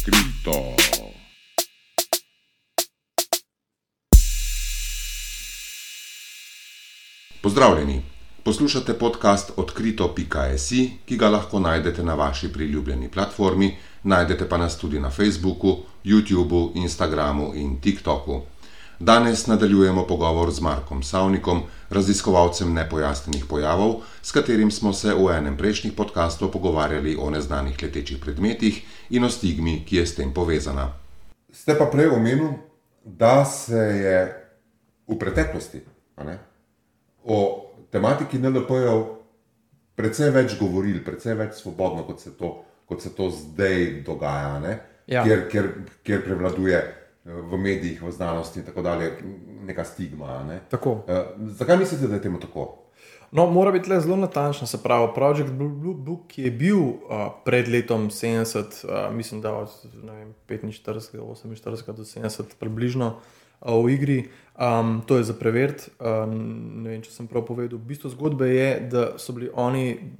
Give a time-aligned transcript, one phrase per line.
[0.00, 0.76] odkrito.
[7.42, 8.02] Pozdravljeni.
[8.44, 10.68] Poslušate podcast odkrito.js,
[11.04, 16.72] ki ga lahko najdete na vaši priljubljeni platformi, najdete pa nas tudi na Facebooku, YouTubu,
[16.74, 18.42] Instagramu in TikToku.
[19.00, 25.56] Danes nadaljujemo pogovor z Markom Savnikom, raziskovalcem nepojasnjenih pojavov, s katerim smo se v enem
[25.56, 30.92] prejšnjih podkastov pogovarjali o neznanih letečih predmetih in o stigmi, ki je s tem povezana.
[31.52, 32.52] Ste pa prej omenili,
[33.04, 34.20] da se je
[35.08, 35.80] v preteklosti
[36.20, 36.38] ne,
[37.24, 39.04] o tematiki NLP-jev
[39.96, 44.76] precej več govorili, precej več svobodno, kot se to, kot se to zdaj dogaja,
[45.06, 45.24] Ja.
[45.24, 45.72] kjer, kjer,
[46.04, 49.12] kjer prevladuje v medijih, v znanosti in tako dalje
[49.66, 50.44] neka stigma.
[50.44, 50.60] Ne.
[50.70, 51.02] Tako.
[51.08, 52.76] Eh, zakaj mislite, da je temu tako?
[53.32, 54.66] No, mora biti le zelo natančno.
[54.66, 56.96] Se pravi, Project Blue, Blue Book, ki je bil uh,
[57.44, 63.14] pred letom 70, uh, mislim, da od vem, 45, 48 do 70, približno
[63.60, 64.18] uh, v igri,
[64.58, 65.90] um, to je za preveriti.
[66.00, 66.34] Um,
[66.82, 67.78] ne vem, če sem prav povedal.
[67.78, 70.10] Bistvo zgodbe je, da so bili oni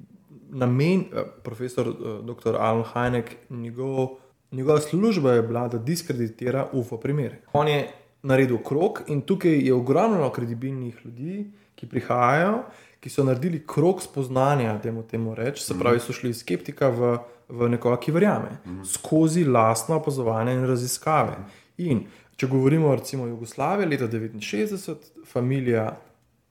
[0.50, 2.54] namen, uh, profesor uh, dr.
[2.54, 4.20] Alan Heinek, njegov,
[4.52, 7.40] njegova služba je bila, da diskreditira UFO primere.
[7.52, 7.88] On je
[8.22, 12.62] naredil krok in tukaj je ogromno kredibilnih ljudi, ki prihajajo,
[13.00, 16.90] ki so naredili krok spoznanja, da mu temu reči, se pravi, so šli iz skeptika
[16.92, 17.14] v,
[17.48, 21.38] v nekoga, ki verjame, skozi lastno opazovanje in raziskave.
[21.78, 22.04] In
[22.36, 25.88] če govorimo recimo o Jugoslaviji, leta 69, familija,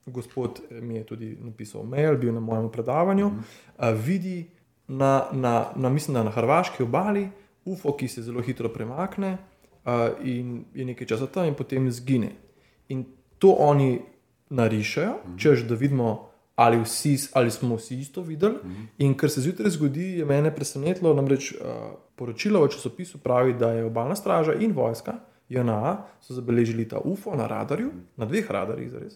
[0.05, 3.31] gospod eh, mi je tudi napisal mail, bil na mojem predavanju,
[3.77, 4.47] a, vidi
[4.88, 7.27] na, na, na, mislim, da na hrvaški obali
[7.72, 9.38] UFO, ki se zelo hitro premakne
[9.86, 12.34] a, in je nekaj časa tam in potem zgine.
[12.89, 13.06] In
[13.39, 14.00] to oni
[14.50, 18.58] narišajo, čež da vidimo, ali, vsi, ali smo vsi isto videli.
[18.98, 23.72] In kar se zjutraj zgodi, je mene presenetilo, namreč uh, poročilo v časopisu pravi, da
[23.72, 28.92] je obalna straža in vojska, JNA, so zabeležili ta UFO na radarju, na dveh radarjih,
[28.92, 29.16] zares,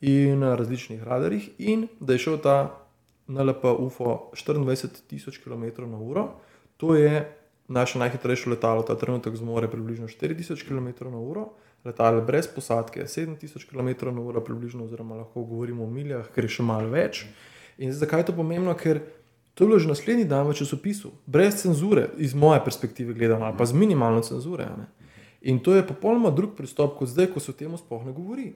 [0.00, 2.84] in na različnih radarjih, in da je šel ta
[3.28, 6.28] NLP UFO 24 tisoč km na uro.
[6.76, 7.24] To je
[7.68, 11.48] naše najhitrejše letalo, ta trenutek zmore približno 4000 km na uro,
[11.84, 16.44] letalo brez posadke je 7000 km na uro, približno, oziroma lahko govorimo o miljah, ker
[16.44, 17.26] je še malo več.
[17.78, 18.74] In zakaj je to pomembno?
[18.74, 19.00] Ker
[19.54, 23.56] to je bilo že naslednji dan v časopisu, brez cenzure, iz moje perspektive gledano, ali
[23.56, 24.66] pa z minimalno cenzure.
[24.66, 24.86] ne.
[25.44, 28.54] In to je popolnoma drug pristop kot zdaj, ko se o tem sploh ne govori.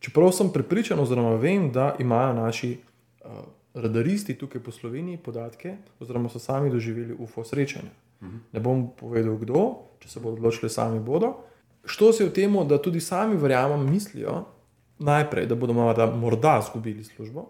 [0.00, 3.30] Čeprav sem prepričan, oziroma vem, da imajo naši uh,
[3.74, 7.90] radaristi tukaj po Sloveniji podatke, oziroma so sami doživeli UFO srečanja.
[8.52, 9.64] Ne bom povedal, kdo,
[10.00, 11.34] če se bodo odločili, sami bodo.
[11.84, 14.44] Što se je v tem, da tudi sami verjamem, mislijo
[14.98, 17.46] najprej, da bodo morda, morda izgubili službo.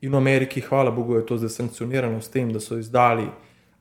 [0.00, 3.28] In v Ameriki, hvala Bogu, je to zdaj sankcionirano s tem, da so izdali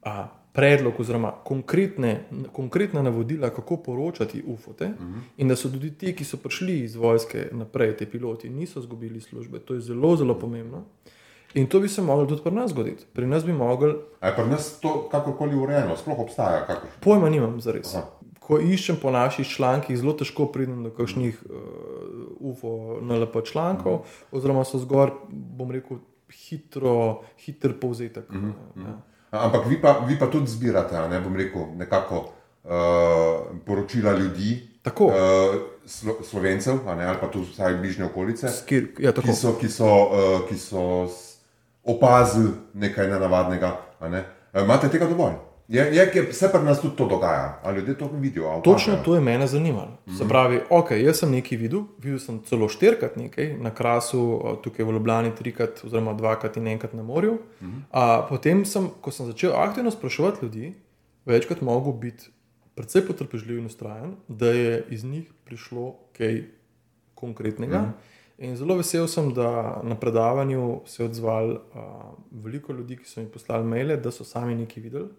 [0.03, 2.23] a, predlog oziroma konkretne,
[2.53, 4.85] konkretna navodila, kako poročati UFO-te.
[4.85, 5.19] Uh -huh.
[5.38, 9.21] In da so tudi ti, ki so prišli iz vojske naprej, te piloti, niso izgubili
[9.21, 9.59] službe.
[9.59, 10.83] To je zelo, zelo pomembno.
[11.55, 13.05] In to bi se lahko tudi pri nas zgoditi.
[13.13, 16.66] Pri nas bi mogli, A je pri nas to kakorkoli urejeno, sploh obstaja?
[16.67, 16.89] Kakor...
[16.99, 17.95] pojma nimam za res.
[18.43, 23.99] Ko iščem po naših člankih, zelo težko pridem do kakšnih uh, UFO, NLP člankov, uh
[23.99, 24.38] -huh.
[24.38, 25.97] oziroma so zgor, bom rekel,
[26.29, 28.29] hitro, hiter povzetek.
[28.29, 28.53] Uh -huh.
[28.85, 28.99] ja.
[29.31, 32.15] Ampak vi pa, vi pa tudi zbirate, ne bom rekel, nekako
[32.63, 32.71] uh,
[33.65, 35.05] poročila ljudi, Tako.
[35.05, 35.13] uh,
[35.85, 39.27] slo, slovencev, ne, ali pa tudi vsaj bližnje okolice, Skir, ja, tako.
[39.27, 41.07] ki so, ki so, uh, ki so
[41.85, 43.78] opazili nekaj nenavadnega.
[44.01, 44.23] Ne.
[44.53, 45.34] Uh, imate tega dovolj?
[45.68, 48.46] Je, je, je, se pri nas tudi to dogaja, ali ljudje to vidijo?
[48.46, 49.03] a Točno opažajo?
[49.03, 49.88] to je mene zanimalo.
[50.06, 50.18] Mm -hmm.
[50.18, 54.85] Se pravi, ok, jaz sem nekaj videl, videl sem celo štirikrat nekaj, na krasu, tukaj
[54.85, 57.34] v Ljubljani, trikrat, oziroma dvakrat in enkrat na morju.
[57.62, 57.81] Mm -hmm.
[57.91, 60.74] A, potem, sem, ko sem začel aktivno spraševati ljudi,
[61.25, 62.29] večkrat mogel biti
[62.75, 66.44] precej potrpežljiv in ustrajen, da je iz njih prišlo kaj
[67.16, 67.79] konkretnega.
[67.79, 68.14] Mm -hmm.
[68.38, 71.59] In zelo vesel sem, da na predavanju se je odzval uh,
[72.31, 75.09] veliko ljudi, ki so mi poslali maile, da so sami nekaj videli.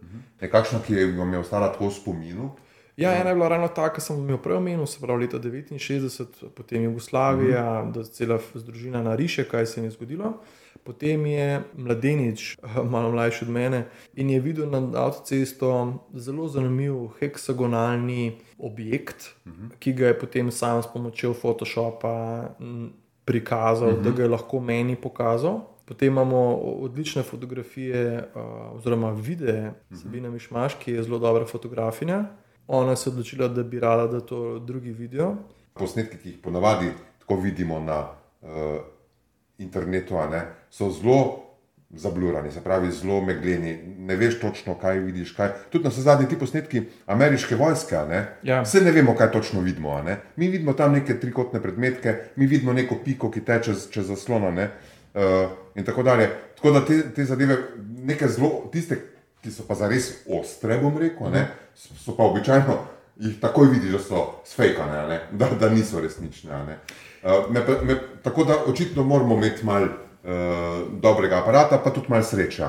[0.40, 2.50] Nekakšna, ki je vam je ostala tako v spominu.
[2.96, 6.48] Ja, ena je bila ravno ta, ki sem jo prej omenil, se pravi leta 69,
[6.54, 7.92] potem Jugoslavija, mm -hmm.
[7.92, 10.32] da cela družina nariše, kaj se je zgodilo.
[10.84, 12.58] Potem je mladenič,
[12.92, 19.70] malo mlajši od mene, in je videl na avtocesto zelo zanimiv heksagonalni objekt, mm -hmm.
[19.78, 22.48] ki ga je potem sam s pomočjo Photoshopa
[23.26, 24.02] prikazal, mm -hmm.
[24.02, 25.60] da ga je lahko meni pokazal.
[25.84, 32.24] Potem imamo odlične fotografije, uh, oziroma videe, Sabina Mišmaš, ki je zelo dobra fotografinja.
[32.66, 35.34] Ona se je odločila, da bi rada, da to drugi vidijo.
[35.74, 38.08] Posnetki, ki jih ponavadi tako vidimo na
[38.42, 38.48] uh,
[39.58, 41.45] internetu, ne, so zelo
[41.96, 45.32] zablurani, se pravi zelo megleni, ne veš točno, kaj vidiš.
[45.32, 45.48] Kaj.
[45.70, 48.26] Tudi na zadnji ti posnetki ameriške vojske, ne?
[48.42, 48.60] Ja.
[48.62, 50.02] vse ne vemo, kaj točno vidimo.
[50.36, 54.50] Mi vidimo tam neke trikotne predmetke, mi vidimo neko piko, ki teče čez, čez zaslona.
[54.50, 54.70] Ne?
[55.14, 56.30] Uh, in tako dalje.
[56.56, 57.56] Tako da te, te zadeve,
[58.04, 59.00] neke zelo, tiste,
[59.42, 61.46] ki so pa zares ostre, bom rekel, ne?
[61.74, 62.78] so, so pa običajno.
[63.20, 66.58] Jih takoj vidiš, da so sfejkane, da, da niso resnične.
[67.22, 69.88] Uh, me, me, tako da očitno moramo imeti malo
[71.02, 72.66] dobrega aparata, pa tudi malo sreče.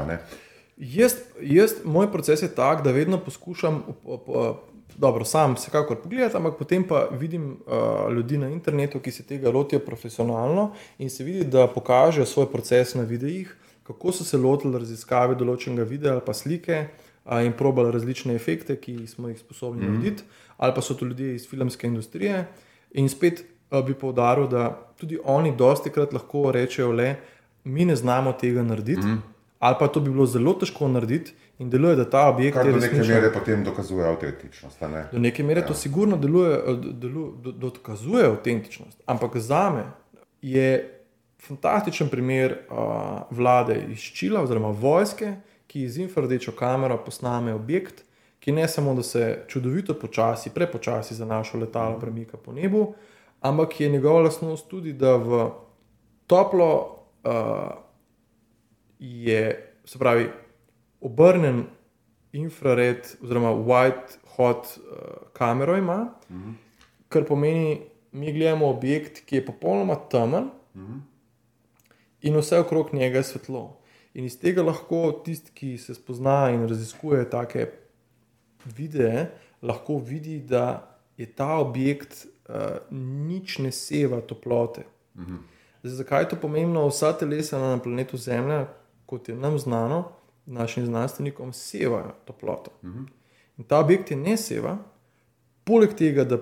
[0.77, 4.57] Jaz, jaz, moj proces je tak, da vedno poskušam, op-
[4.97, 9.51] dobro, sam vsekakor pogledati, ampak potem pa vidim uh, ljudi na internetu, ki se tega
[9.51, 14.79] lotijo profesionalno in se vidi, da pokažejo svoj proces na videih, kako so se lotili
[14.79, 19.85] raziskave določenega videa ali pa slike uh, in probali različne efekte, ki smo jih sposobni
[19.85, 19.93] mm.
[19.93, 20.23] narediti,
[20.57, 22.45] ali pa so to ljudje iz filmske industrije.
[22.97, 27.15] In spet uh, bi poudaril, da tudi oni dosti krat lahko rečejo le,
[27.67, 29.07] mi ne znamo tega narediti.
[29.07, 29.23] Mm
[29.59, 32.71] ali pa to bi bilo zelo težko narediti, in deluje, da ta objekt Kar je
[32.73, 33.15] do neke resničen.
[33.15, 34.81] mere potem dokazuje avtentičnost.
[34.81, 35.07] ne.
[35.11, 35.67] Do neke mere ja.
[35.67, 39.01] to sigurno deluje, eh, delu, do, dokazuje avtentičnost.
[39.05, 39.83] Ampak za me
[40.41, 40.93] je
[41.47, 42.77] fantastičen primer uh,
[43.37, 45.35] vlade iz Čila, oziroma vojske,
[45.67, 48.03] ki z infrardečo kamero posname objekt,
[48.39, 52.93] ki ne samo, da se čudovito počasi, prepočasi za našo letalo premika po nebu,
[53.41, 55.49] ampak je njegova lastnost tudi, da v
[56.27, 56.96] toplo
[57.27, 57.71] uh,
[58.99, 60.29] je, se pravi,
[61.01, 61.65] obrnen
[62.31, 65.97] infrared, oziroma white hot uh, kamero ima,
[66.29, 66.53] mm -hmm.
[67.09, 67.81] kar pomeni,
[68.11, 70.99] mi gledamo objekt, ki je popolnoma temen mm -hmm.
[72.21, 73.77] in vse okrog njega je svetlo.
[74.13, 77.71] In iz tega lahko tisti, ki se spozna in raziskuje take
[78.77, 79.27] videe,
[79.61, 82.55] lahko vidi, da je ta objekt uh,
[83.27, 84.81] nič ne seva toplote.
[85.15, 85.56] Mm -hmm.
[85.87, 86.87] Zdaj, zakaj je to pomembno?
[86.87, 88.67] Vsa telesa na planetu Zemlja,
[89.05, 90.11] kot je nam znano,
[90.45, 92.71] našim znanstvenikom, sevajo toploto.
[92.83, 93.07] Mm -hmm.
[93.57, 94.77] In ta objekt je ne seva,
[95.63, 96.37] poleg tega, da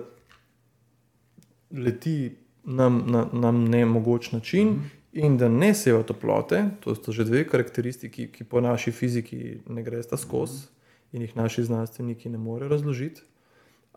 [1.70, 4.68] leti nam na nam nemogoč način.
[4.68, 4.96] Mm -hmm.
[5.12, 9.82] In da ne seva toplote, to so že dve karakteristiki, ki po naši fiziki ne
[9.82, 10.66] gresta skozi
[11.12, 13.22] in jih naši znanstveniki ne morejo razložiti.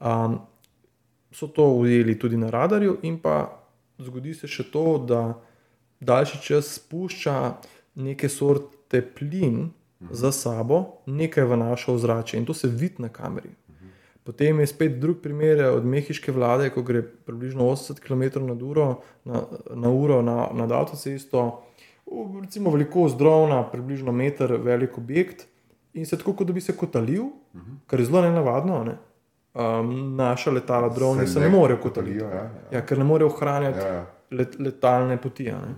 [0.01, 0.39] Um,
[1.31, 3.58] so to ujeli tudi na radarju, in pa
[3.99, 5.39] zgodi se še to, da
[5.99, 7.35] daljši čas spušča
[7.95, 9.69] neke sorte plin
[10.11, 13.51] za sabo, nekaj v naše ozračje in to se vidi na kameri.
[14.23, 19.01] Potem je spet drug primer od mehiške vlade, ko gre približno 80 km na uro
[19.25, 19.41] na,
[19.75, 21.63] na uro na, nad avtocesto,
[22.41, 25.47] recimo velikost drona, približno meter velik objekt,
[25.93, 27.31] in se tako, kot da bi se kotalil,
[27.87, 28.83] kar je zelo nenavadno.
[28.83, 28.97] Ne?
[29.53, 32.19] Um, naša letala, droni se, se ne morejo kotaliti.
[32.19, 32.77] kotalijo, Ja, ja.
[32.77, 33.99] Ja, ker ne morejo ohranjati Ja, ja, ja.
[33.99, 34.05] ja.
[34.31, 35.51] let, letalne poti.
[35.51, 35.75] a ne.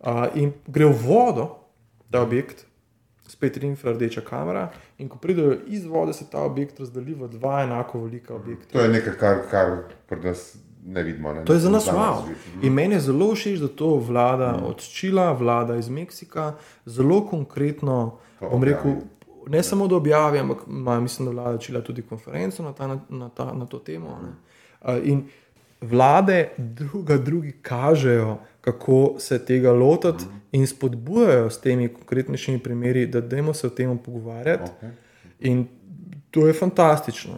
[0.00, 1.58] Uh, in gre v vodo,
[2.10, 2.66] ta objekt,
[3.28, 8.00] spet infrardeča kamera, in ko pridejo iz vode, se ta objekt razdeli v dva enako
[8.00, 8.72] velika objekta.
[8.72, 11.32] To je nekaj, kar, kar pri nas ne vidimo.
[11.32, 11.44] Ne?
[11.44, 12.16] To je za nas wow.
[12.16, 12.66] razviti.
[12.66, 16.54] In meni je zelo všeč, da to vlada od Čila, vlada iz Meksika,
[16.86, 18.18] zelo konkretno.
[18.40, 18.90] To Bom rekel.
[19.46, 23.00] Ne samo da objavi, ampak ima, mislim, da vlada Čila tudi konferenco na, ta, na,
[23.08, 24.18] na, ta, na to temo.
[24.22, 24.28] Ne.
[24.88, 25.28] Uh, In
[25.80, 33.20] vlade druga drugi kažejo, kako se tega lotiti, in spodbujajo s temi konkretnejšimi primeri, da
[33.20, 34.70] dajmo se o tem pogovarjati.
[34.76, 34.90] Okej.
[35.40, 35.66] In
[36.30, 37.32] to je fantastično.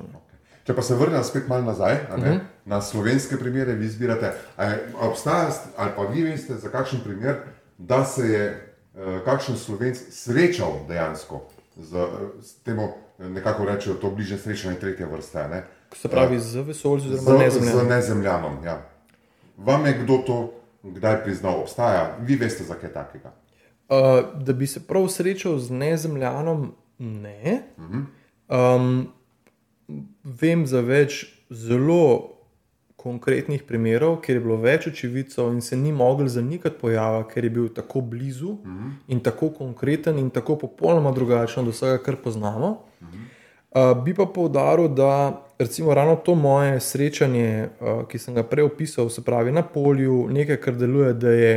[0.65, 2.39] Če pa se vrnem spet malo nazaj, ne, Mhm.
[2.65, 4.33] na slovenske primere, vi izbirate.
[4.57, 7.37] a je- a Obstaja, ali pa vi veste za kakšen primer,
[7.79, 11.41] da se je eh, kakšen slovenc srečal dejansko
[11.77, 12.79] z, eh, s tem,
[13.19, 15.49] nekako rečejo, to bližnje srečanje tretje vrste.
[15.49, 15.65] Ne?
[15.95, 18.65] Se pravi, z vesoljem, Z, oziroma ne z z nezemljanom.
[18.65, 18.83] Ja.
[19.57, 20.53] Vam je kdo to
[20.83, 23.33] kdaj priznal, obstaja, vi veste za kaj takega.
[23.89, 27.63] Uh, da bi se prav srečal z nezemljanom, ne.
[28.49, 29.09] Um,
[30.25, 32.34] vem za več zelo
[33.05, 37.51] konkretnih primerov, kjer je bilo več očividcev in se ni mogel zanikati pojava, ker je
[37.53, 38.57] bil tako blizu
[39.13, 42.79] in tako konkreten in tako popolnoma drugačen od vsega, kar poznamo.
[43.75, 48.69] Uh, bi pa poudaril, da recimo ravno to moje srečanje, uh, ki sem ga prej
[48.69, 51.57] opisal, se pravi na polju, nekaj, kar deluje, da je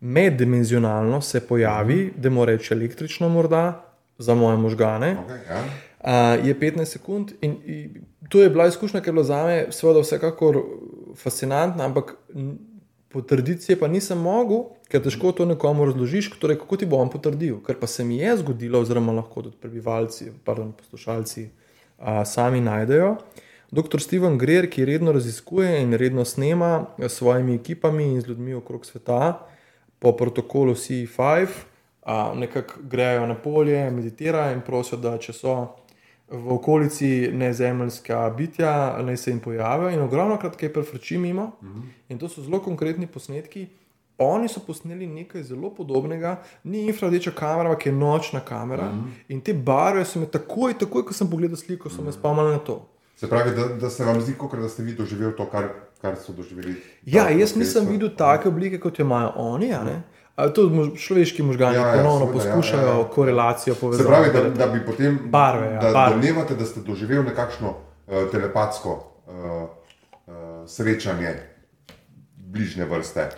[0.00, 3.84] meddimenzionalno, se pojavi, da mora reči električno, morda
[4.18, 5.16] za moje možgane.
[5.26, 5.64] Okay, ja.
[5.98, 9.58] Uh, je 15 sekund in, in to je bila izkušnja, ki je bila za me,
[9.72, 10.60] seveda, vsekakor
[11.16, 12.14] fascinantna, ampak
[13.08, 17.10] potrditi je pa nisem mogel, ker težko to nekomu razložiš, torej kako ti bo on
[17.12, 17.58] potrdil.
[17.64, 23.16] Ker pa se mi je zgodilo, oziroma lahko tudi prebivalci, pardon, poslušalci uh, sami najdejo.
[23.70, 24.00] Dr.
[24.00, 28.86] Steven Greer, ki redno raziskuje in redno snema s svojimi ekipami in z ljudmi okrog
[28.86, 29.46] sveta
[29.98, 31.46] po protokolu CE5,
[32.02, 35.56] a, nekako grejo na polje, meditirajo in prosijo, da če so
[36.30, 39.90] v okolici nezemeljska bitja, naj se jim pojavijo.
[39.90, 41.52] In ogromno krat, kaj prefrči mimo.
[42.08, 43.66] In to so zelo konkretni posnetki.
[44.18, 48.84] Oni so posneli nekaj zelo podobnega, ni infrardeča kamera, ampak je nočna kamera.
[48.84, 49.32] Mm -hmm.
[49.32, 52.58] In te barve so me takoj, takoj, ko sem pogledal sliko, so me spomnili na
[52.58, 52.88] to.
[53.16, 55.68] Se pravi, da, da se vam zdi, kot da ste vi doživeli to, kar,
[56.00, 56.74] kar so doživeli.
[57.06, 59.72] Ja, jaz nisem videl take oblike, kot jo imajo oni.
[60.54, 63.08] To mož, človeški možgani ja, ja, ponovno seveda, poskušajo ja, ja.
[63.14, 64.04] korelacijo povezati.
[64.04, 65.66] Se pravi, da, da bi potem barve.
[65.66, 66.14] Ja, da barve.
[66.14, 68.94] domnevate, da ste doživeli nekakšno uh, telepatsko
[69.26, 70.34] uh, uh,
[70.66, 71.34] srečanje
[72.36, 73.30] bližnje vrste.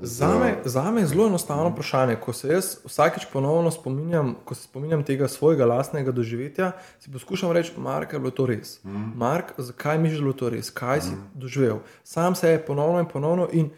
[0.00, 2.16] Za me je zelo enostavno vprašanje.
[2.16, 7.52] Ko se jaz vsakeč ponovno spominjam, ko se spominjam tega svojega lastnega doživetja, si poskušam
[7.52, 8.84] reči, Mark, je bilo to res.
[8.84, 9.12] Mm.
[9.16, 11.02] Mark, zakaj mi je bilo to res, kaj mm.
[11.02, 11.78] si doživel?
[12.04, 13.70] Sam se je ponovno in ponovno in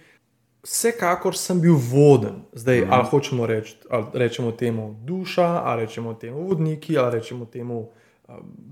[0.67, 2.43] vsekakor sem bil voden.
[2.53, 2.93] Zdaj, mm.
[2.93, 7.89] ali hočemo reči, ali rečemo temu duša, ali rečemo temu vodniki, ali rečemo temu.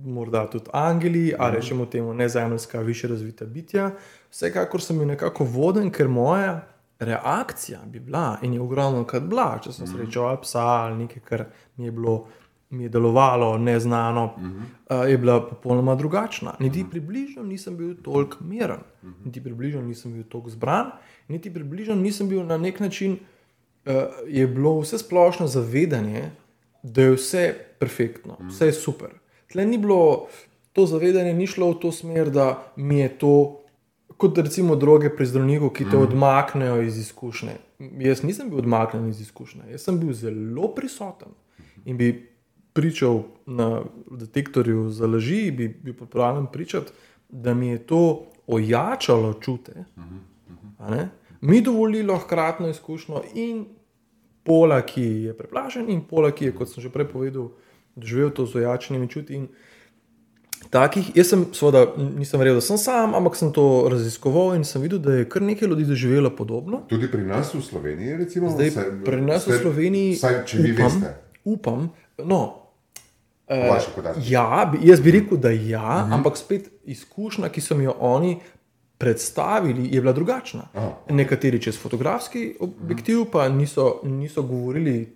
[0.04, 3.90] Morda tudi angeli, ali rečemo temu nezemljska, više razvita bitja.
[4.30, 6.60] Vsekakor sem bil nekako voden, ker moja
[6.98, 11.44] reakcija bi bila in je ogromno krat bila, če sem srečal psa ali nekaj, kar
[11.76, 12.26] mi je bilo.
[12.71, 15.02] Mi je delovalo neznano, uh -huh.
[15.04, 16.54] uh, je bila popolnoma drugačna.
[16.61, 16.90] Niti uh -huh.
[16.90, 19.12] približno nisem bil toliko miren, uh -huh.
[19.25, 20.87] niti približno nisem bil toliko zbran,
[21.28, 23.92] niti približno nisem bil na nek način, uh,
[24.26, 26.30] je bilo vse splošno zavedanje,
[26.83, 28.49] da je vse perfektno, uh -huh.
[28.49, 29.09] vse je super.
[29.52, 30.26] Tle ni bilo
[30.73, 33.61] to zavedanje, ni šlo v to smer, da mi je to
[34.16, 36.02] kot recimo droge pri zdravniku, ki te mm.
[36.02, 37.56] odmaknejo iz izkušnje.
[37.78, 41.35] Jaz nisem bil odmaknjen iz izkušnje, jaz sem bil zelo prisoten
[41.85, 42.33] in bi
[42.74, 46.92] pričal na detektorju za laži, bi bil pripravljen pričati,
[47.28, 49.84] da mi je to ojačalo čute,
[51.40, 53.64] mi dovolilo hkratno izkušnjo in
[54.42, 57.52] pola, ki je preplašen, in pola, ki je, kot sem že prej povedal,
[57.96, 59.46] doživel to z ojačenimi čuti.
[60.70, 61.84] Takih, jaz sem, seveda,
[62.16, 65.44] nisem verjel, da sem sam, ampak sem to raziskoval in sem videl, da je kar
[65.44, 66.82] nekaj ljudi doživelo podobno.
[66.88, 70.72] Tudi pri nas v Sloveniji, recimo, Zdaj, se, pri nas v Sloveniji, saj, če vi
[70.72, 71.14] upam, veste,
[71.44, 71.88] upam.
[72.24, 72.63] No,
[73.48, 73.68] eh,
[74.24, 74.48] ja,
[74.82, 78.38] jaz bi rekel, da ja, ampak spet izkušnja, ki so mi jo oni
[78.98, 80.62] predstavili, je bila drugačna.
[80.74, 80.90] Aha.
[81.10, 85.12] Nekateri čez fotografski objektiv, pa niso, niso govorili,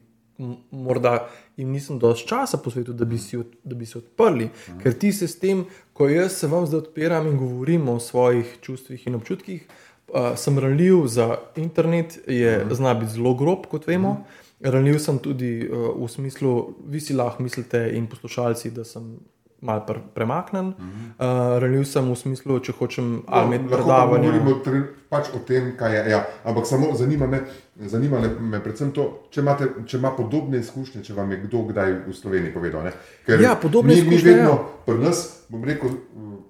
[0.70, 4.49] morda jim nisem dovolj časa posvetil, da bi, si, od- da bi se odprli.
[4.82, 8.58] Ker ti se s tem, ko jaz se vam zdaj odpiram in govorim o svojih
[8.61, 9.66] čustvih in občutkih,
[10.08, 14.25] uh, sem ranljiv za internet, je, zna biti zelo grob, kot vemo.
[14.60, 16.52] Ranljiv sem tudi uh, v smislu,
[16.84, 19.18] vi si lahko mislite in poslušalci, da sem
[19.60, 20.66] mal pre, premaknen.
[20.68, 21.26] Uh,
[21.58, 24.26] ranljiv sem v smislu, če hočem ali imeti No, lahko pa predavanje.
[24.28, 26.10] govorimo tre- pač o tem, kaj je.
[26.10, 26.20] Ja.
[26.44, 27.40] Ampak samo zanima me,
[27.78, 31.92] zanima me- predvsem to, če, imate, če ima podobne izkušnje, če vam je kdo kdaj
[32.04, 32.82] v Sloveniji povedal.
[32.82, 32.92] Ne?
[33.24, 34.58] Ker Ja, podobne mi, mi izkušnje, vedno, ja.
[34.84, 35.90] pri nas, bom rekel,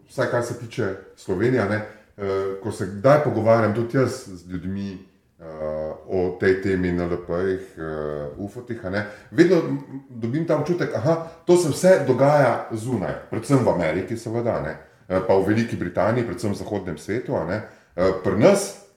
[0.06, 1.78] vsaj kar se tiče Slovenije, ne,
[2.16, 2.24] eh,
[2.58, 4.98] ko se kdaj pogovarjam tudi jaz z ljudmi.
[5.38, 5.44] Uh,
[6.10, 9.60] o tej temi na LP-jih, uh, UFO-tih, a ne, vedno
[10.10, 11.14] dobim ta občutek, da
[11.46, 14.74] to se vse dogaja zunaj, predvsem v Ameriki, seveda, ne,
[15.06, 17.38] eh, pa v Veliki Britaniji, predvsem v zahodnem svetu.
[17.38, 17.62] Eh,
[18.24, 18.88] pri nas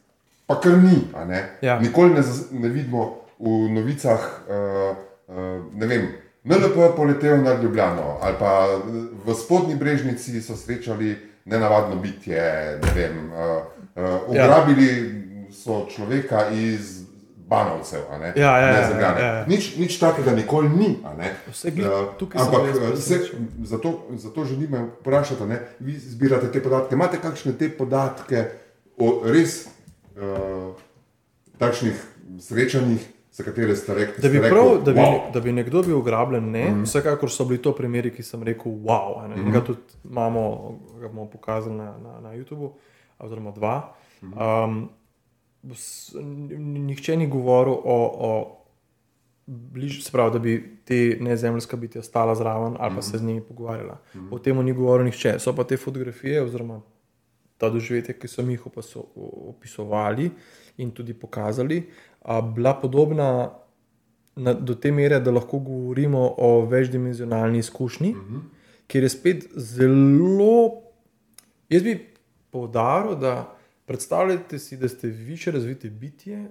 [0.51, 1.07] pa kar ni.
[1.27, 1.57] Ne.
[1.62, 1.79] Ja.
[1.79, 4.19] Nikoli ne, ne vidimo v novicah,
[4.50, 4.95] uh,
[5.27, 6.12] uh, ne vem.
[6.43, 8.77] NLP je poletel nad Ljubljano, ali pa eh,
[9.25, 13.63] v spodnji brežnici so srečali nenavadno bitje, ne vem, uh,
[13.95, 15.20] uh, ugrabili
[15.51, 17.01] so človeka iz
[17.48, 18.00] Banovcev.
[18.13, 19.20] Ne, Ja, ja, ja, Ne Zabljane.
[19.20, 19.46] ja, ja.
[19.46, 20.89] Nič, nič takega nikoli ni.
[21.13, 21.36] ne.
[21.48, 23.48] Vse glih Eh, tukaj Ampak res se, presenečen.
[23.62, 26.96] zato, zato želim vprašati, ne, vi zbirate te podatke.
[26.96, 28.46] Imate kakšne te podatke
[28.98, 29.67] o res
[30.15, 30.72] uh,
[31.58, 31.96] takšnih
[32.39, 34.22] srečanjih, za katere ste rekli?
[34.22, 36.65] Da bi, prav, rekel, da, bi, "Wow." da bi nekdo bil ugrabljen, ne.
[36.65, 36.84] Mm.
[36.84, 39.27] Vsekakor so bili to primeri, ki sem rekel, wow.
[39.27, 39.31] Mm.
[39.34, 39.51] Mhm.
[39.51, 40.43] Ga tudi imamo,
[41.00, 42.72] ga bomo pokazali na, na, na YouTubu,
[43.20, 43.93] oziroma dva.
[44.24, 44.89] Um, s- n-
[45.63, 48.61] nihče ni govoril o, o
[49.45, 53.41] bliž, se pravi, da bi te nezemljska bitja stala zraven ali pa se z njimi
[53.41, 53.97] pogovarjala.
[54.31, 55.39] O tem ni govoril nihče.
[55.39, 56.81] So pa te fotografije, oziroma
[57.57, 58.63] ta doživetja, ki so mi jih
[59.15, 60.31] opisovali
[60.77, 61.83] in tudi pokazali,
[62.21, 63.51] a, bila podobna
[64.35, 68.39] na, do te mere, da lahko govorimo o večdimenzionalni izkušnji, uh -huh.
[68.87, 70.81] kjer je spet zelo.
[71.69, 72.13] Jaz bi
[72.51, 76.47] poudaril, da predstavljate si, da ste više razvite bitje,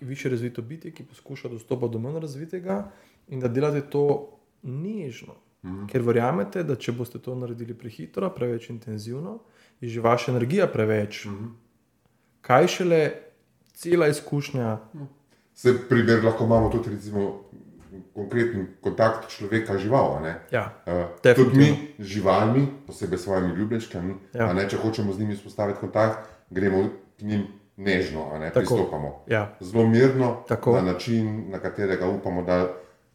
[0.00, 2.90] više razvito bitje, ki poskuša dostopati do manj razvitega
[3.28, 4.32] in da delate to
[4.62, 5.34] nežno.
[5.62, 5.86] Mm.
[5.86, 9.38] Ker verjamete, da če boste to naredili prehitro, preveč intenzivno,
[9.80, 11.24] je že vaša energija preveč.
[11.24, 11.54] Mm.
[12.40, 13.12] Kaj šele
[13.72, 14.78] cela izkušnja,
[15.54, 17.44] Se primer lahko imamo tudi recimo,
[18.14, 20.16] konkreten kontakt človeka žival.
[20.16, 20.40] a ne.
[20.50, 24.52] Ja, Uh, tudi mi z živalmi, posebej s svojimi ljubljenčkami, Ja.
[24.52, 24.68] ja.
[24.68, 26.84] če hočemo z njimi vzpostaviti kontakt, gremo
[27.18, 28.58] k njim nežno, ne Tako.
[28.58, 29.24] pristopamo.
[29.26, 29.56] ja.
[29.60, 30.72] Zelo mirno, Tako.
[30.72, 32.68] na način, na katerega upamo, da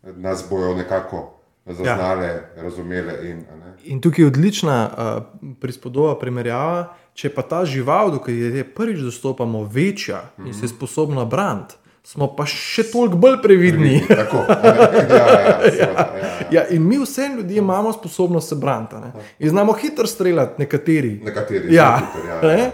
[0.03, 1.33] nas bojo nekako
[1.65, 2.63] zaznale, ja.
[2.63, 3.29] razumele.
[3.29, 3.43] In.
[3.83, 5.23] In tukaj je odlična uh,
[5.59, 6.93] prispodoba, primerjava.
[7.13, 11.75] Če pa ta žival, do katere je prvič dostopamo, večja in se je sposobna braniti,
[12.03, 14.01] smo pa še toliko bolj previdni.
[14.07, 14.69] Tako, a ne.
[15.15, 16.47] ja, ja, seveda, ja, ja.
[16.51, 18.95] Ja, in mi vse ljudje imamo sposobnost se braniti.
[18.95, 19.11] a ne.
[19.39, 21.19] In znamo hitro streljati, nekateri.
[21.23, 22.71] Nekateri Ja, zelo hitro, ja, ja, ja.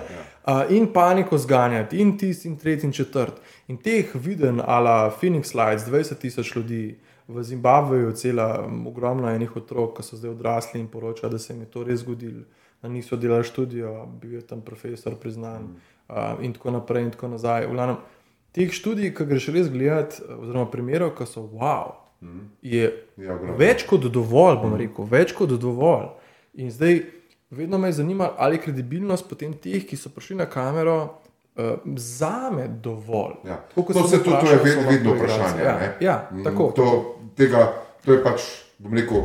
[0.47, 3.41] Uh, in paniko zganjati, in tisti, in tretji, in četrt.
[3.67, 9.97] In teh viden, ala Phoenix Lights, 20 tisoč ljudi, v Zimbabveju cela ogromna enih otrok,
[9.97, 12.45] ki so zdaj odrasli in poročajo, da se jim je to res zgodilo.
[12.81, 15.73] Da niso delali študijo, bil je tam profesor priznan,
[16.07, 17.67] uh, in tako naprej, in tako nazaj.
[17.67, 17.97] V glavnem,
[18.55, 21.97] teh študij, ki greš res gledati, oziroma primerov, ki so wow,
[22.61, 26.09] je Ja, več kot dovolj, bom rekel, več kot dovolj.
[26.57, 27.01] In zdaj,
[27.49, 31.19] vedno me je zanimalo, ali je kredibilnost potem teh, ki so prišli na kamero,
[31.55, 31.63] uh,
[31.95, 33.33] za me dovolj.
[33.45, 33.55] Ja.
[33.75, 35.63] Tako To, se, vprašal, je vedno, vedno vprašanje.
[35.63, 35.97] Ja, ne.
[35.99, 36.71] ja, Mm, tako.
[36.75, 36.87] To,
[37.35, 37.73] tega,
[38.05, 38.41] to je pač,
[38.77, 39.21] bom rekel,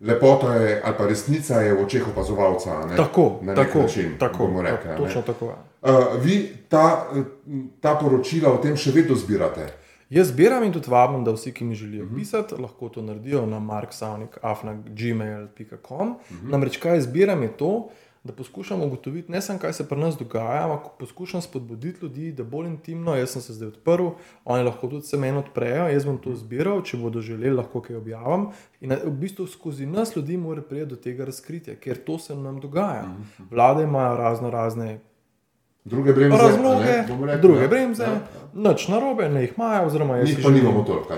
[0.00, 2.86] lepota je, ali pa resnica je v očeh opazovalca.
[2.86, 4.88] ne, Tako, na nek tako, način, tako, rekli.
[4.90, 5.46] tako, točno tako.
[5.82, 5.90] Uh,
[6.22, 7.06] vi ta,
[7.80, 9.85] ta poročila o tem še vedno zbirate.
[10.10, 13.60] Jaz zbiram in tudi vabim, da vsi, ki mi želijo pisati, lahko to naredijo na
[13.60, 16.14] marksavnik.gmail.com.
[16.42, 17.88] Namreč, kaj zbiram, je to,
[18.26, 22.44] da poskušam ugotoviti, ne samo kaj se pri nas dogaja, ampak poskušam spodbuditi ljudi, da
[22.44, 24.06] bolj intimno, jaz sem se zdaj odprl,
[24.44, 27.96] oni lahko tudi se meni odprejo, jaz bom to zbiral, če bodo želeli, lahko kaj
[27.96, 28.48] objavim.
[28.80, 32.60] In v bistvu skozi nas ljudi mora priti do tega razkritja, ker to se nam
[32.60, 33.04] dogaja.
[33.50, 34.98] Vlade imajo razno razne
[35.86, 37.68] Druge bremze, razloge, rekli, druge ne.
[37.68, 38.20] bremze, Ja,
[38.54, 41.14] nič narobe, ne jih imajo, Mi jih pa nimamo toliko.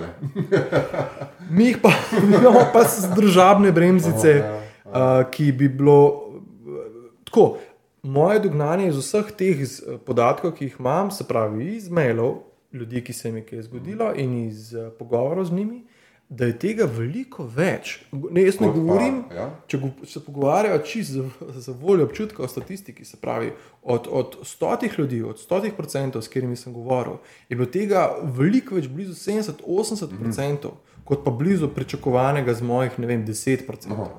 [1.50, 2.82] Mi jih pa imamo pa
[3.16, 4.42] državne bremzice,
[4.84, 4.92] uh,
[5.30, 6.24] ki bi bilo
[6.58, 6.90] eh,
[7.24, 7.56] tako.
[8.02, 12.34] Moje dognanje iz vseh teh z- eh, podatkov, ki jih imam, se pravi iz mailov
[12.72, 15.80] ljudi, ki se jim je kaj zgodilo, in iz uh, pogovorov z njimi,
[16.28, 18.02] da je tega veliko več.
[18.12, 19.46] Ne, jaz ne Kot pa, govorim, ja.
[19.66, 24.36] če go- se pogovarjajo čisto za, za voljo občutka o statistiki, se pravi od, od
[24.44, 27.16] stotih ljudi, od stotih procentov, s katerimi sem govoril,
[27.48, 33.06] je bilo tega veliko več, blizu 70-80 procentov, kot pa blizu pričakovanega z mojih, ne
[33.06, 34.12] vem, 10 procentov.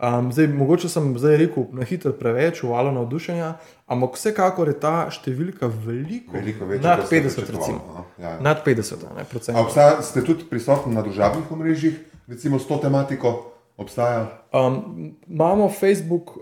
[0.00, 3.50] Um, zdaj, mogoče sem zdaj rekel na hitro preveč, uvalo navdušenja,
[3.86, 7.58] ampak vsekakor je ta številka veliko, Veliko večja, nad kot ste 50, pričakovali.
[7.58, 7.80] recimo.
[7.90, 8.40] Aha, ja, ja.
[8.40, 9.62] Nad 50 ne, A procentov.
[9.62, 13.52] obstaja, ste tudi prisotni na družabnih omrežjih, recimo s to tematiko?
[13.76, 14.26] Obstaja?
[14.52, 14.80] Um,
[15.26, 16.40] imamo Facebook, uh,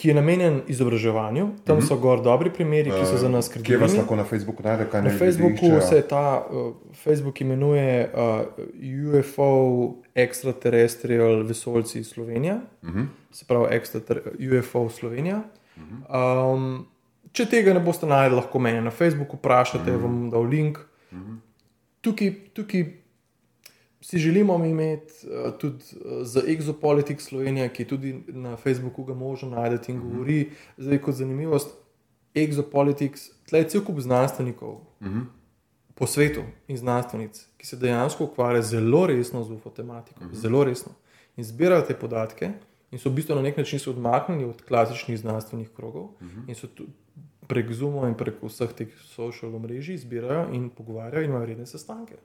[0.00, 1.88] ki je namenjen izobraževanju, tam uh -huh.
[1.88, 3.64] so gor dobri primeri, ki so za nas Mhm.
[3.64, 4.86] Kje vas lahko na Facebooku najde?
[5.02, 5.80] Na Facebooku iščejo?
[5.80, 6.72] se ta uh,
[7.04, 13.06] Facebook imenuje uh, UFO Extraterrestrial Vesoljci Slovenija, uh -huh.
[13.30, 15.42] se pravi UFO Slovenija.
[15.76, 16.86] Um,
[17.32, 20.02] če tega ne boste najdli, lahko mene na Facebooku vprašate, uh -huh.
[20.02, 20.78] vam dal link.
[21.12, 21.36] Uh -huh.
[22.00, 22.99] tukaj, tukaj
[24.00, 29.50] si želimo imeti uh, tudi uh, za Exopolitics Slovenija, ki tudi na Facebooku ga možno
[29.50, 30.50] najti in govori.
[30.76, 31.74] Zdaj, kot zanimivost,
[32.34, 34.80] Exopolitics, tleh je cel kup znanstvenikov
[35.94, 40.92] po svetu in znanstvenic, ki se dejansko ukvarjajo zelo resno z UFO tematiko, zelo resno
[41.36, 42.52] in zbirajo te podatke.
[42.90, 46.08] In so v bistvu na nek način se odmaknili od klasičnih znanstvenih krogov
[46.48, 46.66] in so
[47.50, 52.20] prek Zooma in prek vseh teh social omrežij zbirajo in pogovarjajo in imajo redne sestanke.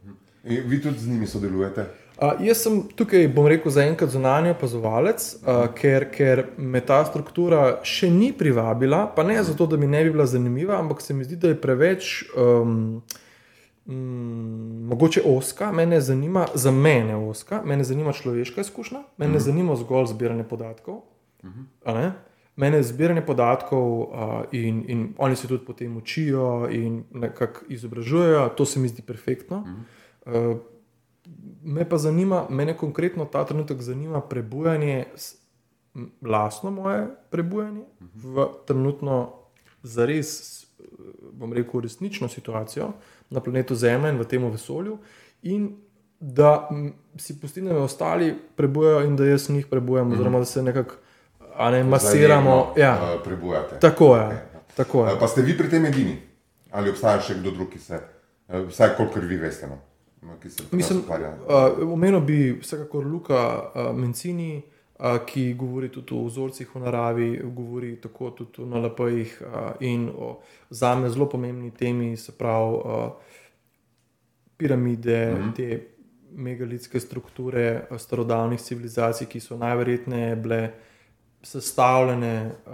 [0.45, 1.87] In vi tudi z njimi sodelujete?
[2.21, 7.81] Uh, jaz sem tukaj, bom rekel, zaenkrat zunanji opazovalec, uh, ker, ker me ta struktura
[7.83, 11.27] še ni privabila, pa ne zato, da mi ne bi bila zanimiva, ampak se mi
[11.27, 12.17] zdi, da je preveč.
[12.37, 13.01] Um,
[13.85, 19.39] Mm, mogoče oska, mene zanima, za mene oska, mene zanima človeška izkušnja, mene mm.
[19.39, 21.01] zanima zgolj zbiranje podatkov.
[21.43, 21.67] Mm.
[22.55, 24.07] Mene zbiranje podatkov uh,
[24.51, 29.59] in, in oni se tudi potem učijo in nekako izobražujejo, to se mi zdi perfektno.
[29.59, 29.83] Mm.
[30.25, 30.57] Uh,
[31.63, 35.05] me pa zanima, mene konkretno ta trenutek zanima prebujanje,
[36.21, 39.33] lastno moje prebujanje v trenutno
[39.83, 40.65] zares,
[41.31, 42.91] bom rekel, resnično situacijo
[43.29, 44.97] na planetu Zemlja in v tem vesolju,
[45.41, 45.75] in
[46.19, 46.69] da
[47.17, 50.95] si me ostali prebujajo in da jaz njih prebujam, oziroma da se nekako
[51.61, 52.49] ne masiramo.
[52.49, 53.79] Vzajemno, Ja, eh, Prebujate.
[53.79, 54.45] tako je.
[54.75, 55.19] Tako Eh, je.
[55.19, 56.17] Pa ste vi pri tem edini?
[56.71, 57.99] Ali obstaja še kdo drug, ki se,
[58.49, 59.77] eh, vsaj kolikor vi veste, no,
[60.41, 61.29] ki se Mislim, ukvarja?
[61.41, 64.61] uh, omenil bi vsekakor Luka uh, Mencini,
[64.99, 69.47] uh, ki govori tudi o vzorcih v naravi, govori tako tudi o NLP-jih uh,
[69.79, 70.39] in o
[70.69, 73.11] za me zelo pomembni temi, se pravi uh,
[74.57, 75.55] piramide, mm -hmm.
[75.55, 75.87] te
[76.31, 80.71] megalitske strukture uh, starodavnih civilizacij, ki so najverjetneje bile
[81.45, 82.73] sestavljene uh,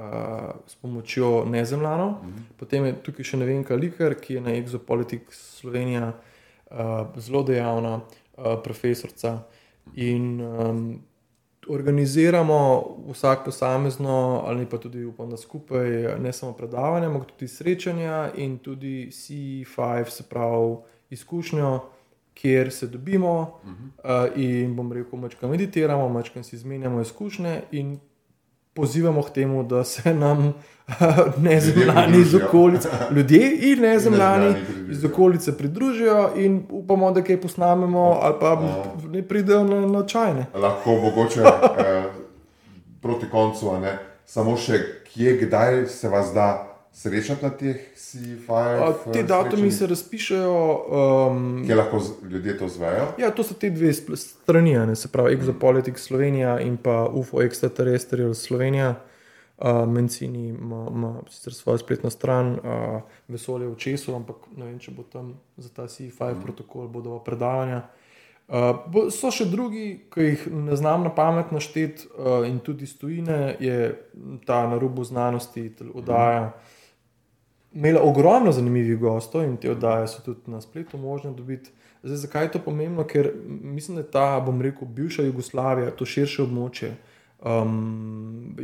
[0.67, 2.09] s pomočjo nezemljanov.
[2.09, 2.57] Mm -hmm.
[2.57, 6.13] Potem je tukaj še ne vem, Kalikar, ki je na Exopolitik Slovenija
[6.71, 6.77] uh,
[7.15, 9.39] zelo dejavna uh, profesorica.
[9.95, 11.01] In um,
[11.67, 18.31] organiziramo vsak posamezno, ali pa tudi upam, da skupaj ne samo predavanja, ampak tudi srečanja
[18.35, 20.75] in tudi C5, se pravi
[21.09, 21.79] izkušnjo.
[22.33, 24.31] Kjer se dobimo, uh -huh.
[24.31, 27.99] uh, in bomo rekel, da meditiramo, da si izmenjamo izkušnje, in
[28.73, 30.53] pozivamo k temu, da se nam
[31.37, 34.55] nezemljani iz okolice, ljudje in nezemljani
[34.89, 38.61] iz okolice pridružijo in upamo, da kaj posnamemo, ali pa
[39.09, 40.45] ne pridejo na, na čajne.
[40.53, 41.41] Lahko mogoče
[41.79, 42.03] eh,
[43.01, 43.97] proti koncu, ne?
[44.25, 44.79] samo še
[45.13, 48.93] kje, kdaj se vas da srečati na teh C5?
[49.13, 50.85] Ti eh, datumi se razpišajo.
[51.31, 53.07] Um, Kje lahko ljudje to zvejo?
[53.17, 58.33] Ja, to so te dve strani, ne, se pravi Exopolitics Slovenija in pa UFO Extraterrestrial
[58.33, 58.95] Slovenija.
[59.57, 64.79] Uh, Mencini ima, ima sicer svojo spletno stran, uh, vesolje v Česu, ampak ne vem,
[64.79, 66.41] če bo tam za ta C5 mm.
[66.41, 67.83] protokol, bodo predavanja.
[68.47, 73.55] Uh, so še drugi, ki jih ne znam na pamet našteti, uh, in tudi stojine
[73.59, 73.93] je
[74.49, 76.41] ta na robu znanosti, oddaja.
[76.49, 76.80] Mm
[77.73, 81.71] imela ogromno zanimivih gostov in te oddaje so tudi na spletu možne dobiti.
[82.03, 83.03] Zdaj, zakaj je to pomembno?
[83.03, 86.95] Ker mislim, da je ta, bom rekel, bivša Jugoslavija, to širše območje.
[87.45, 88.55] Um,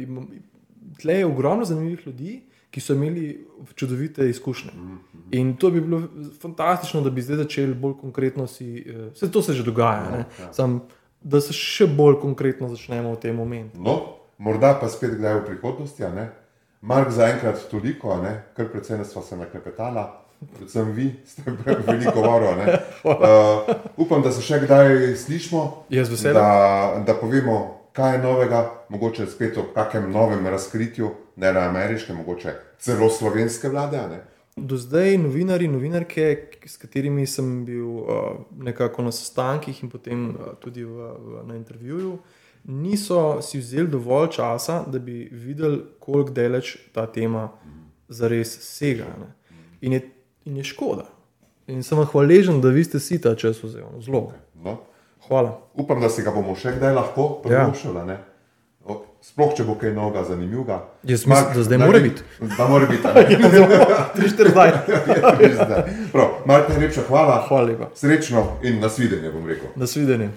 [1.02, 2.41] Tle je ogromno zanimivih ljudi,
[2.72, 4.72] ki so imeli čudovite izkušnje.
[5.32, 6.02] In to bi bilo
[6.41, 8.86] fantastično, da bi zdaj začeli bolj konkretno si.
[9.13, 10.54] Vse eh, to se že dogaja, ja, ja.
[10.54, 10.82] Sam,
[11.22, 13.82] da se še bolj konkretno začnemo v tem momentu.
[13.82, 13.98] No,
[14.38, 16.04] morda pa spet kdaj v prihodnosti.
[16.88, 18.43] Mark, zaenkrat toliko, ne?
[18.56, 20.04] kar predvsem smo se naklepetali,
[20.58, 21.41] predvsem vi ste
[21.88, 22.78] veliko govorili.
[23.04, 23.13] Uh,
[23.97, 25.63] upam, da se še kdaj slišmo,
[26.23, 26.47] da,
[27.04, 27.58] da povemo,
[27.91, 33.67] kaj je novega, mogoče spet o kakem novem razkritju, ne le ameriške, mogoče celo slovenske
[33.69, 34.08] vlade.
[34.08, 34.23] Ne?
[34.56, 36.32] Do zdaj novinari in novinarke,
[36.65, 38.23] s katerimi sem bil uh,
[38.63, 42.37] nekako na sestankih in potem uh, tudi v, v, na intervjuju, uh,
[42.67, 47.49] niso si vzeli dovolj časa, da bi videli, koliko daleč ta tema
[48.08, 49.06] zares sega.
[49.19, 49.58] Ne.
[49.82, 50.01] In je,
[50.45, 51.06] in je škoda.
[51.67, 54.01] In sem hvaležen, da vi ste si ta čas vzeli.
[54.01, 54.32] Zelo.
[54.56, 54.77] No.
[55.27, 55.60] Hvala.
[55.73, 58.03] Upam, da si ga bomo še kdaj lahko privoščili.
[58.08, 58.23] Ja.
[59.27, 60.77] Sploh, če bo kaj novega, zanimivega.
[61.03, 62.21] Jaz mislim, da zdaj mora biti.
[62.39, 63.01] Da mora biti.
[64.15, 64.71] Tri, štiri, zdaj.
[66.47, 67.41] Martin, najlepša hvala.
[67.49, 67.89] Hvala lepa.
[67.97, 69.73] Srečno in nasvidenje, bom rekel.
[69.75, 70.30] Nasvidenje.